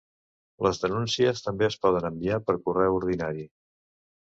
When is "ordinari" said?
3.03-3.49